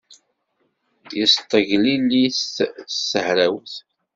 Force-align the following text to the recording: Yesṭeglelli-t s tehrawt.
Yesṭeglelli-t 1.17 2.39
s 2.95 2.99
tehrawt. 3.11 3.73